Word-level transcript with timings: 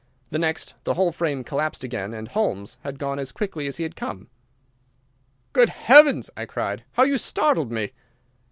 The 0.31 0.39
next 0.39 0.73
the 0.83 0.95
whole 0.95 1.11
frame 1.11 1.43
collapsed 1.43 1.83
again, 1.83 2.11
and 2.11 2.27
Holmes 2.27 2.79
had 2.83 2.97
gone 2.97 3.19
as 3.19 3.31
quickly 3.31 3.67
as 3.67 3.77
he 3.77 3.83
had 3.83 3.95
come. 3.95 4.29
"Good 5.53 5.69
heavens!" 5.69 6.31
I 6.35 6.45
cried. 6.47 6.83
"How 6.93 7.03
you 7.03 7.19
startled 7.19 7.71
me!" 7.71 7.91